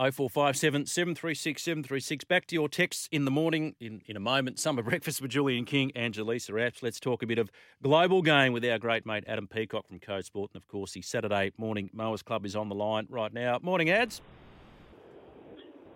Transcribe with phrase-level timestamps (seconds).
[0.00, 2.24] 0457 736 736.
[2.24, 4.58] Back to your texts in the morning in, in a moment.
[4.58, 6.82] Summer breakfast with Julian King and Jaleesa Apps.
[6.82, 7.50] Let's talk a bit of
[7.82, 10.52] global game with our great mate Adam Peacock from Code Sport.
[10.54, 13.58] And of course, the Saturday morning Mowers Club is on the line right now.
[13.60, 14.22] Morning, Ads.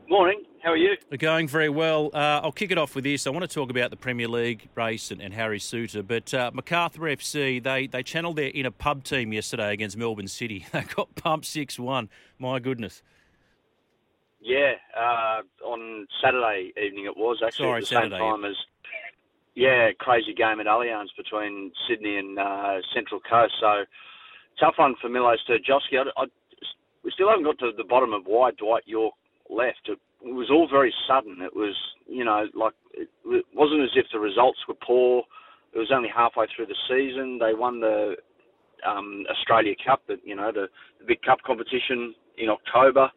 [0.06, 0.42] Morning.
[0.62, 0.96] How are you?
[1.10, 2.10] We're going very well.
[2.12, 3.27] Uh, I'll kick it off with this.
[3.27, 6.50] I want to talk about the Premier League race and, and Harry Souttar, but uh,
[6.52, 10.66] Macarthur FC, they, they channeled their inner pub team yesterday against Melbourne City.
[10.72, 12.10] They got pumped 6 1.
[12.38, 13.02] My goodness.
[14.44, 18.56] Yeah, uh, on Saturday evening it was actually Sorry, at the Saturday, same time as
[19.55, 23.54] yeah, crazy game at Allianz between Sydney and uh, Central Coast.
[23.58, 23.84] So
[24.60, 25.96] tough one for Milo Sterjovski.
[25.96, 26.27] I, I,
[27.02, 29.14] we still haven't got to the bottom of why Dwight Yorke
[29.48, 29.88] left.
[29.88, 31.38] It, it was all very sudden.
[31.41, 31.74] It was
[32.06, 35.22] you know like it, it wasn't as if the results were poor.
[35.72, 37.38] It was only halfway through the season.
[37.38, 38.16] They won the
[38.86, 40.66] um, Australia Cup, the, you know the,
[41.00, 43.10] the big cup competition in October.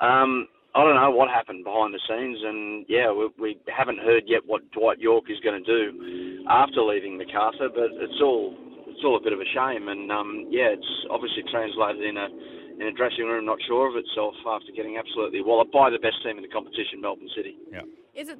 [0.00, 4.24] Um, I don't know what happened behind the scenes, and yeah, we, we haven't heard
[4.26, 7.72] yet what Dwight Yorke is going to do after leaving Macarthur.
[7.72, 8.52] But it's all
[8.86, 12.28] it's all a bit of a shame, and um, yeah, it's obviously translated in a
[12.76, 16.22] in a dressing room not sure of itself after getting absolutely walloped by the best
[16.22, 17.56] team in the competition, Melbourne City.
[17.72, 17.80] Yeah.
[18.12, 18.38] Is it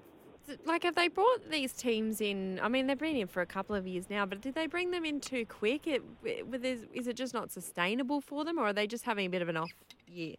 [0.66, 2.60] like have they brought these teams in?
[2.62, 4.90] I mean, they've been in for a couple of years now, but did they bring
[4.90, 5.86] them in too quick?
[5.86, 9.30] It, is, is it just not sustainable for them, or are they just having a
[9.30, 9.70] bit of an off
[10.06, 10.34] year?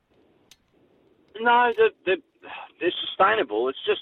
[1.42, 2.24] No, they're, they're,
[2.80, 3.70] they're sustainable.
[3.70, 4.02] It's just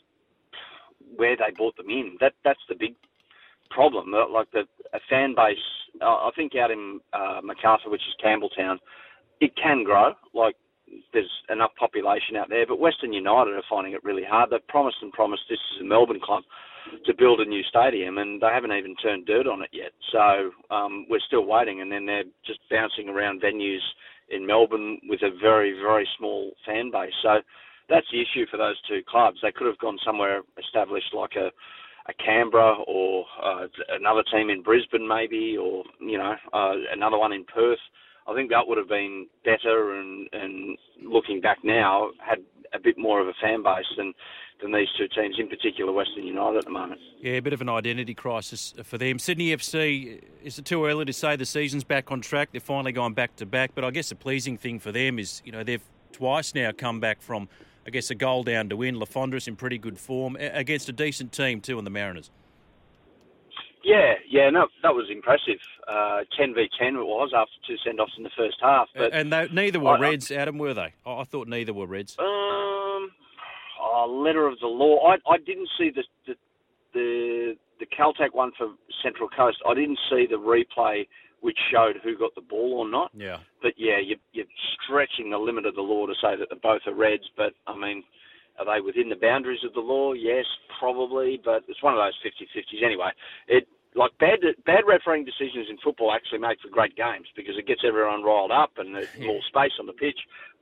[1.16, 2.18] where they brought them in.
[2.20, 2.96] That that's the big
[3.70, 4.14] problem.
[4.14, 5.58] Uh, Like the a fan base,
[6.02, 8.78] uh, I think out in uh, Macarthur, which is Campbelltown,
[9.42, 10.14] it can grow.
[10.34, 10.56] Like
[11.14, 14.50] there's enough population out there, but Western United are finding it really hard.
[14.50, 16.44] They've promised and promised this is a Melbourne club
[17.06, 19.92] to build a new stadium, and they haven't even turned dirt on it yet.
[20.12, 23.82] So um, we're still waiting, and then they're just bouncing around venues
[24.30, 27.14] in Melbourne with a very, very small fan base.
[27.22, 27.38] So
[27.90, 29.40] that's the issue for those two clubs.
[29.42, 31.52] They could have gone somewhere established like a,
[32.10, 37.34] a Canberra or uh, another team in Brisbane, maybe, or you know uh, another one
[37.34, 37.80] in Perth.
[38.28, 40.00] I think that would have been better.
[40.00, 42.40] And, and looking back now, had
[42.74, 44.14] a bit more of a fan base than
[44.66, 47.00] than these two teams, in particular Western United at the moment.
[47.20, 49.20] Yeah, a bit of an identity crisis for them.
[49.20, 52.50] Sydney FC, is it too early to say the season's back on track?
[52.52, 55.42] They've finally gone back to back, but I guess the pleasing thing for them is,
[55.46, 57.48] you know, they've twice now come back from,
[57.86, 58.98] I guess, a goal down to win.
[58.98, 62.32] Le Fondre's in pretty good form against a decent team too in the Mariners.
[63.84, 65.60] Yeah, yeah, no, that was impressive.
[65.88, 68.88] Uh, 10 v 10 it was after two send offs in the first half.
[68.96, 70.96] But and they, neither were I- Reds, Adam, were they?
[71.06, 72.16] I I thought neither were Reds.
[72.18, 72.26] Um,
[74.06, 75.08] oh, letter of the law.
[75.08, 76.36] I I didn't see the the
[76.94, 78.74] the, the Kaltak one for
[79.04, 79.58] Central Coast.
[79.68, 81.06] I didn't see the replay
[81.42, 83.12] which showed who got the ball or not.
[83.14, 83.38] Yeah.
[83.62, 84.50] But yeah, you, you're
[84.82, 87.30] stretching the limit of the law to say that both are Reds.
[87.38, 88.04] But I mean,
[88.58, 90.14] are they within the boundaries of the law?
[90.14, 90.46] Yes,
[90.80, 91.40] probably.
[91.44, 93.12] But it's one of those 50-50s anyway.
[93.48, 97.68] It like bad bad refereeing decisions in football actually make for great games because it
[97.68, 100.20] gets everyone riled up and there's more space on the pitch.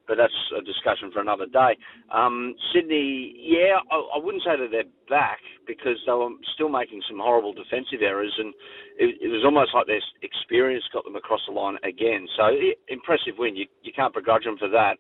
[0.08, 1.78] But that's a discussion for another day.
[2.12, 7.02] Um, Sydney, yeah, I, I wouldn't say that they're back because they were still making
[7.08, 8.54] some horrible defensive errors, and
[9.00, 12.28] it, it was almost like their experience got them across the line again.
[12.36, 12.52] So
[12.90, 13.56] impressive win.
[13.56, 14.98] You you can't begrudge them for that.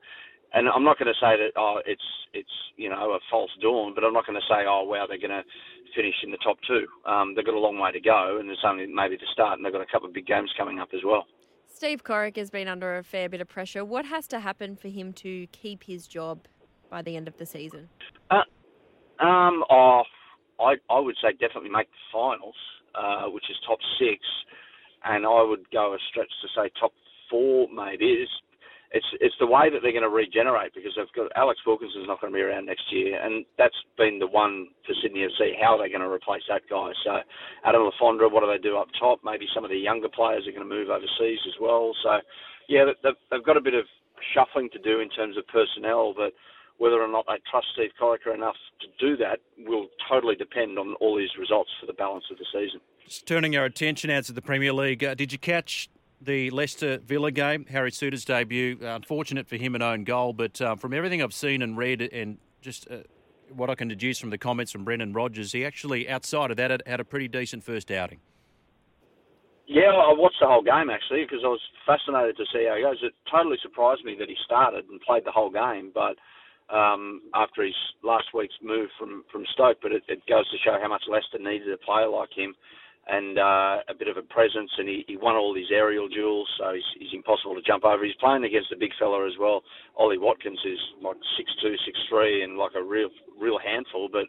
[0.53, 3.93] And I'm not going to say that oh it's it's you know a false dawn,
[3.95, 5.43] but I'm not going to say oh wow they're going to
[5.95, 6.85] finish in the top two.
[7.09, 9.65] Um, they've got a long way to go, and it's only maybe the start, and
[9.65, 11.25] they've got a couple of big games coming up as well.
[11.73, 13.83] Steve Corica has been under a fair bit of pressure.
[13.83, 16.45] What has to happen for him to keep his job
[16.89, 17.89] by the end of the season?
[18.29, 18.43] Uh,
[19.19, 20.03] um, oh,
[20.59, 22.55] I I would say definitely make the finals,
[22.93, 24.19] uh, which is top six,
[25.03, 26.93] and I would go a stretch to say top
[27.29, 28.05] four maybe.
[28.05, 28.31] It's
[28.93, 32.21] it's it's the way that they're going to regenerate because they've got Alex Wilkinson's not
[32.21, 35.57] going to be around next year, and that's been the one for Sydney FC.
[35.59, 36.93] How are they going to replace that guy?
[37.03, 37.17] So
[37.65, 39.19] Adam Le Fondre, what do they do up top?
[39.25, 41.93] Maybe some of the younger players are going to move overseas as well.
[42.03, 42.21] So
[42.69, 43.85] yeah, they've, they've got a bit of
[44.33, 46.33] shuffling to do in terms of personnel, but
[46.77, 50.93] whether or not they trust Steve Corica enough to do that will totally depend on
[51.01, 52.79] all these results for the balance of the season.
[53.05, 55.89] Just turning our attention out to the Premier League, uh, did you catch
[56.23, 58.77] the Leicester Villa game, Harry Souttar's debut.
[58.81, 62.37] Unfortunate for him, an own goal, but uh, from everything I've seen and read, and
[62.61, 62.97] just uh,
[63.49, 66.71] what I can deduce from the comments from Brendan Rodgers, he actually, outside of that,
[66.71, 68.19] had, had a pretty decent first outing.
[69.65, 72.83] Yeah, I watched the whole game actually because I was fascinated to see how he
[72.83, 72.99] goes.
[73.01, 76.19] It totally surprised me that he started and played the whole game, but
[76.73, 80.77] um, after his last week's move from from Stoke, but it, it goes to show
[80.81, 82.55] how much Leicester needed a player like him
[83.07, 86.47] and uh, a bit of a presence, and he, he won all his aerial duels,
[86.57, 88.05] so he's, he's impossible to jump over.
[88.05, 89.61] He's playing against a big fella as well.
[89.97, 93.09] Ollie Watkins is like six two, six three, and like a real
[93.39, 94.25] real handful, but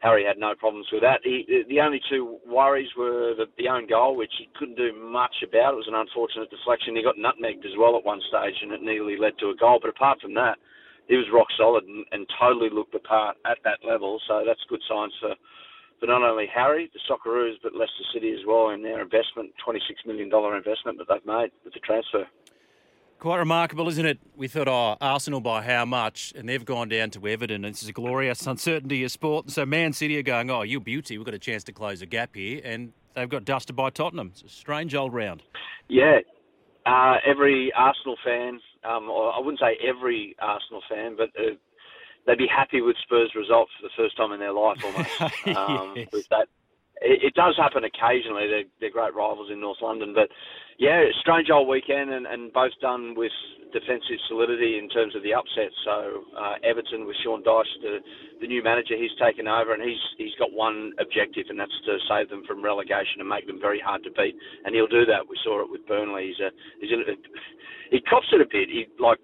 [0.00, 1.20] Harry had no problems with that.
[1.24, 5.34] He, the only two worries were the, the own goal, which he couldn't do much
[5.42, 5.72] about.
[5.72, 6.94] It was an unfortunate deflection.
[6.94, 9.78] He got nutmegged as well at one stage, and it nearly led to a goal.
[9.80, 10.58] But apart from that,
[11.08, 14.20] he was rock solid and, and totally looked the part at that level.
[14.28, 15.34] So that's good signs for,
[16.00, 20.06] for not only Harry, the Socceroos, but Leicester City as well in their investment, $26
[20.06, 22.26] million investment that they've made with the transfer.
[23.18, 24.18] Quite remarkable, isn't it?
[24.36, 26.32] We thought, oh, Arsenal by how much?
[26.36, 27.64] And they've gone down to Everton.
[27.64, 29.46] And is a glorious uncertainty of sport.
[29.46, 32.02] And so Man City are going, oh, you beauty, we've got a chance to close
[32.02, 32.60] a gap here.
[32.64, 34.32] And they've got dusted by Tottenham.
[34.32, 35.42] It's a strange old round.
[35.88, 36.18] Yeah.
[36.84, 41.54] Uh, every Arsenal fan, um, I wouldn't say every Arsenal fan, but uh,
[42.26, 45.20] they'd be happy with Spurs' results for the first time in their life almost.
[45.56, 46.08] um, yes.
[46.12, 46.48] With that
[47.04, 48.48] it, it does happen occasionally.
[48.48, 50.28] They're, they're great rivals in North London, but
[50.78, 53.32] yeah, strange old weekend, and, and both done with
[53.72, 55.70] defensive solidity in terms of the upset.
[55.84, 57.98] So uh, Everton with Sean Dyche, the,
[58.40, 61.98] the new manager, he's taken over, and he's he's got one objective, and that's to
[62.08, 64.34] save them from relegation and make them very hard to beat.
[64.64, 65.28] And he'll do that.
[65.28, 66.34] We saw it with Burnley.
[66.34, 66.50] He's a
[66.80, 67.02] he's a,
[67.94, 68.70] he cops it a bit.
[68.70, 69.18] He like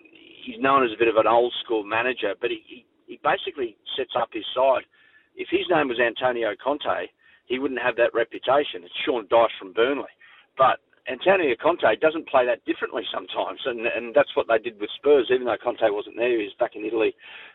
[0.44, 3.76] he's known as a bit of an old school manager, but he, he he basically
[3.98, 4.86] sets up his side.
[5.34, 7.10] If his name was Antonio Conte
[7.50, 8.86] he wouldn't have that reputation.
[8.86, 10.14] It's Sean Dyche from Burnley.
[10.56, 10.78] But
[11.10, 15.28] Antonio Conte doesn't play that differently sometimes, and and that's what they did with Spurs.
[15.34, 17.12] Even though Conte wasn't there, he was back in Italy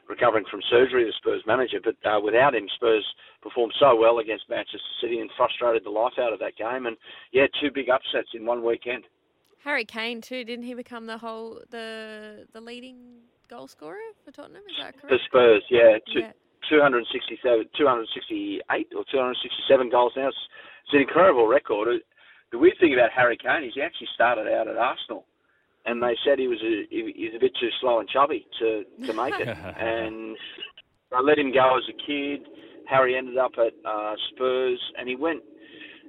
[0.10, 1.80] recovering from surgery, the Spurs manager.
[1.82, 3.08] But uh, without him, Spurs
[3.42, 6.86] performed so well against Manchester City and frustrated the life out of that game.
[6.86, 6.98] And
[7.32, 9.06] yeah, two big upsets in one weekend.
[9.64, 14.64] Harry Kane too, didn't he become the whole the the leading goal scorer for Tottenham?
[14.68, 15.10] Is that correct?
[15.10, 15.98] For Spurs, yeah.
[16.14, 16.32] Two, yeah.
[16.70, 20.28] 267, 268 or 267 goals now.
[20.28, 20.38] It's,
[20.86, 22.02] it's an incredible record.
[22.52, 25.26] The weird thing about Harry Kane is he actually started out at Arsenal,
[25.86, 28.84] and they said he was a, he was a bit too slow and chubby to
[29.06, 29.48] to make it,
[29.80, 30.38] and
[31.14, 32.48] I let him go as a kid.
[32.88, 35.42] Harry ended up at uh, Spurs, and he went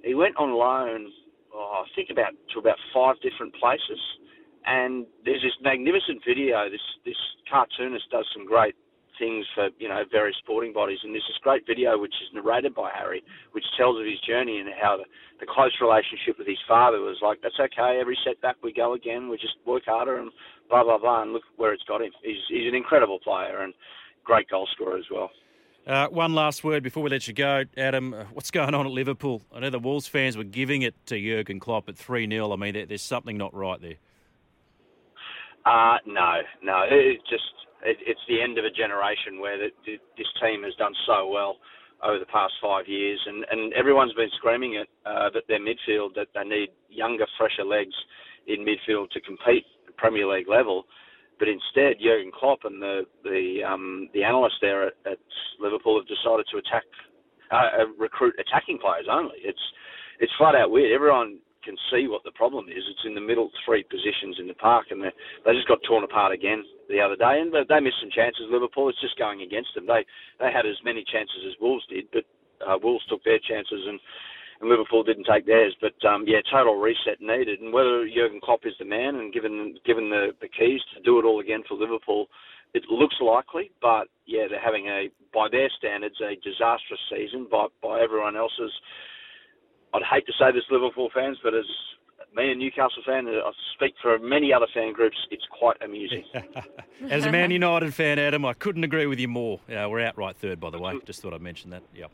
[0.04, 1.10] he went on loan.
[1.54, 4.00] Oh, I think about to about five different places.
[4.66, 6.68] And there's this magnificent video.
[6.70, 7.16] This this
[7.50, 8.74] cartoonist does some great
[9.18, 10.98] things for you know various sporting bodies.
[11.02, 13.22] And there's this great video which is narrated by Harry,
[13.52, 15.04] which tells of his journey and how the,
[15.40, 17.98] the close relationship with his father was like, that's okay.
[18.00, 19.28] Every setback we go again.
[19.28, 20.30] We just work harder and
[20.68, 21.22] blah blah blah.
[21.22, 22.12] And look where it's got him.
[22.22, 23.72] He's he's an incredible player and
[24.24, 25.30] great goal scorer as well.
[25.86, 28.12] Uh, one last word before we let you go, Adam.
[28.12, 29.42] Uh, what's going on at Liverpool?
[29.54, 32.52] I know the Wolves fans were giving it to Jurgen Klopp at 3 0.
[32.52, 33.94] I mean, there, there's something not right there.
[35.66, 36.86] Uh, no, no.
[36.88, 37.42] It just
[37.82, 41.26] it, it's the end of a generation where the, the, this team has done so
[41.26, 41.56] well
[42.04, 46.14] over the past five years, and, and everyone's been screaming it uh, that their midfield
[46.14, 47.94] that they need younger, fresher legs
[48.46, 50.84] in midfield to compete at Premier League level.
[51.38, 55.18] But instead, Jurgen Klopp and the the um, the analysts there at, at
[55.58, 56.85] Liverpool have decided to attack
[57.50, 59.37] uh, recruit attacking players only.
[59.42, 59.61] It's
[60.20, 60.92] it's flat out weird.
[60.92, 62.85] Everyone can see what the problem is.
[62.87, 65.11] It's in the middle three positions in the park, and they
[65.44, 68.46] they just got torn apart again the other day, and they missed some chances.
[68.46, 69.87] Liverpool, it's just going against them.
[69.90, 70.06] They
[70.38, 72.25] they had as many chances as Wolves did, but
[72.62, 73.99] uh, Wolves took their chances and.
[74.58, 77.61] And Liverpool didn't take theirs, but um, yeah, total reset needed.
[77.61, 81.18] And whether Jurgen Klopp is the man, and given given the, the keys to do
[81.18, 82.25] it all again for Liverpool,
[82.73, 83.70] it looks likely.
[83.82, 87.49] But yeah, they're having a, by their standards, a disastrous season.
[87.50, 88.73] By by everyone else's,
[89.95, 91.64] I'd hate to say this, Liverpool fans, but as
[92.35, 96.25] me, a Newcastle fan, I speak for many other fan groups, it's quite amusing.
[97.11, 99.61] as a Man United fan, Adam, I couldn't agree with you more.
[99.69, 100.99] Uh, we're outright third, by the way.
[101.07, 101.83] Just thought I'd mention that.
[101.95, 102.11] Yep.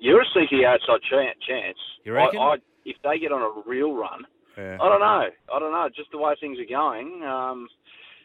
[0.00, 1.78] You're a sneaky outside chance.
[2.04, 2.38] You reckon?
[2.38, 4.24] I, I, if they get on a real run,
[4.56, 4.76] yeah.
[4.80, 5.26] I don't know.
[5.54, 5.88] I don't know.
[5.94, 7.22] Just the way things are going.
[7.22, 7.68] Um,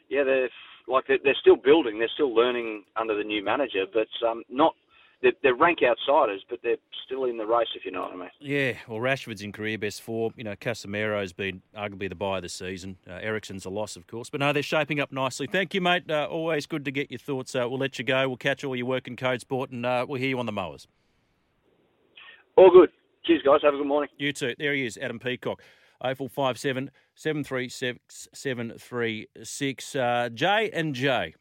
[0.09, 0.49] yeah, they're
[0.87, 1.99] like they're, they're, still building.
[1.99, 4.75] They're still learning under the new manager, but um, not
[5.23, 8.15] they're, they're rank outsiders, but they're still in the race, if you know what I
[8.15, 8.29] mean.
[8.39, 10.33] Yeah, well, Rashford's in career best form.
[10.35, 12.97] You know, Casemiro's been arguably the buy of the season.
[13.09, 14.29] Uh, Eriksen's a loss, of course.
[14.29, 15.47] But no, they're shaping up nicely.
[15.47, 16.11] Thank you, mate.
[16.11, 17.55] Uh, always good to get your thoughts.
[17.55, 18.27] Uh, we'll let you go.
[18.27, 20.51] We'll catch all your work in code sport, and uh, we'll hear you on the
[20.51, 20.87] mowers.
[22.57, 22.89] All good.
[23.25, 23.61] Cheers, guys.
[23.63, 24.09] Have a good morning.
[24.17, 24.53] You too.
[24.59, 25.61] There he is, Adam Peacock.
[26.01, 29.95] 0457 736 736.
[29.95, 31.33] Uh, J and J.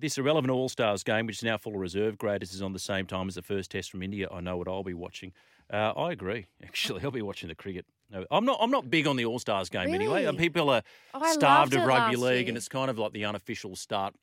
[0.00, 2.78] This irrelevant All Stars game, which is now full of reserve graders, is on the
[2.78, 4.28] same time as the first test from India.
[4.30, 5.32] I know what I'll be watching.
[5.72, 6.46] Uh, I agree.
[6.62, 7.84] Actually, I'll be watching the cricket.
[8.10, 8.58] No, I'm not.
[8.60, 10.24] I'm not big on the All Stars game anyway.
[10.24, 10.38] Really?
[10.38, 12.48] People are I starved of rugby league, year.
[12.48, 14.14] and it's kind of like the unofficial start.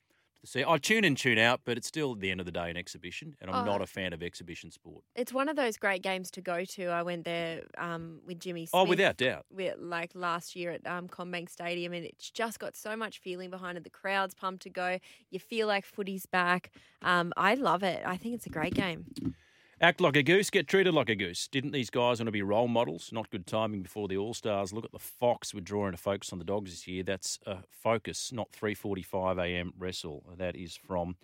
[0.45, 0.69] To the.
[0.69, 2.77] I tune in, tune out, but it's still at the end of the day an
[2.77, 3.71] exhibition, and I'm Oh.
[3.71, 5.03] not a fan of exhibition sport.
[5.15, 6.85] It's one of those great games to go to.
[6.87, 8.79] I went there um, with Jimmy Smith.
[8.79, 9.45] Oh, without doubt.
[9.51, 13.49] with, like last year at um, CommBank Stadium, and it's just got so much feeling
[13.49, 13.83] behind it.
[13.83, 14.99] The crowd's pumped to go.
[15.31, 16.71] You feel like footy's back.
[17.01, 18.03] Um, I love it.
[18.05, 19.05] I think it's a great game.
[19.82, 21.50] Act like a goose, get treated like a goose.
[21.50, 23.10] Didn't these guys want to be role models?
[23.12, 24.72] Not good timing before the All Stars.
[24.72, 25.53] Look at the Fox.
[25.53, 27.03] We're drawing a focus on the Dogs this year.
[27.03, 29.74] That's a focus, not 3:45 a.m.
[29.77, 30.24] wrestle.
[30.38, 31.17] That is from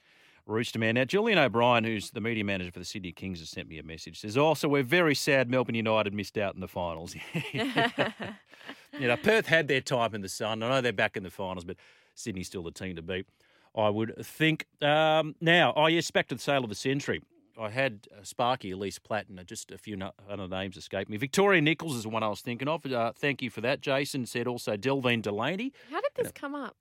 [0.46, 0.96] Rooster Man.
[0.96, 3.84] Now, Julian O'Brien, who's the media manager for the Sydney Kings, has sent me a
[3.84, 4.20] message.
[4.20, 7.15] Says also, we're very sad Melbourne United missed out in the finals.
[7.53, 10.62] you know, Perth had their time in the sun.
[10.62, 11.77] I know they're back in the finals, but
[12.15, 13.27] Sydney's still the team to beat.
[13.75, 14.65] I would think.
[14.81, 17.22] Um, now, oh yes, back to the sale of the century.
[17.62, 19.98] I had uh, Sparky, Elise Platt, and uh, just a few
[20.30, 21.18] other names escape me.
[21.18, 22.86] Victoria Nichols is the one I was thinking of.
[22.86, 23.82] Uh, thank you for that.
[23.82, 26.75] Jason said also Delvene Delaney How did this come up?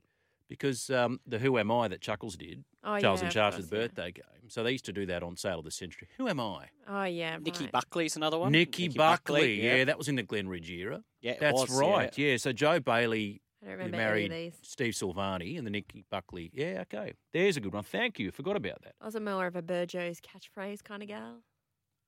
[0.51, 3.67] because um, the Who Am I that Chuckles did, Oh, Charles yeah, and of course,
[3.67, 3.83] the yeah.
[3.83, 4.49] birthday game.
[4.49, 6.09] So they used to do that on Sale of the Century.
[6.19, 6.67] Who am I?
[6.89, 7.73] Oh yeah, Nicky right.
[7.73, 8.51] Buckley's another one.
[8.51, 9.63] Nicky Nicky Buckley.
[9.63, 9.77] yeah.
[9.77, 9.85] Yeah.
[9.85, 11.05] that was in the Glenn Ridge era.
[11.21, 12.17] Yeah, it That's was, right.
[12.19, 12.37] Yeah.
[12.37, 14.55] so Jo Bailey I don't remember any married of these.
[14.63, 16.51] Steve Silvani and the Nicky Buckley.
[16.55, 17.13] Yeah, okay.
[17.33, 17.83] There's a good one.
[17.83, 18.31] Thank you.
[18.31, 18.95] Forgot about that.
[19.01, 21.37] I was a more of a Burgo's catchphrase kind of gal.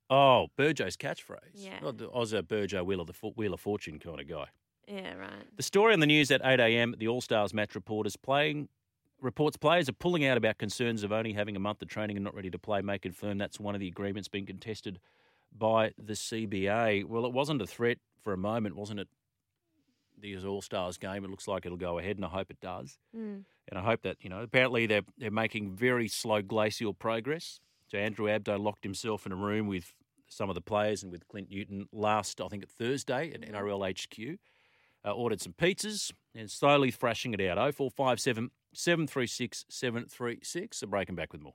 [0.09, 1.53] Oh, Burgo's catchphrase.
[1.55, 1.79] Yeah.
[1.83, 4.47] I was a Burgo Wheel of the Fo- Wheel of Fortune kind of guy.
[4.89, 5.45] Yeah, right.
[5.57, 6.95] The story on the news at 8 a.m.
[6.99, 8.69] The All Stars match reporters playing
[9.21, 12.25] reports players are pulling out about concerns of only having a month of training and
[12.25, 12.83] not ready to play.
[12.83, 14.99] May confirm that's one of the agreements being contested
[15.57, 17.05] by the CBA.
[17.05, 19.09] Well, it wasn't a threat for a moment, wasn't it?
[20.23, 21.25] The All Stars game.
[21.25, 22.99] It looks like it'll go ahead, and I hope it does.
[23.15, 23.45] Mm.
[23.69, 24.41] And I hope that you know.
[24.41, 27.61] Apparently, they're they're making very slow glacial progress.
[27.89, 29.93] So Andrew Abdo locked himself in a room with
[30.29, 33.83] some of the players and with Clint Newton last, I think, at Thursday at NRL
[33.91, 34.39] HQ.
[35.05, 37.59] Uh, ordered some pizzas and slowly thrashing it out.
[37.59, 40.83] 0457 736 736.
[40.83, 41.55] I'm breaking back with more.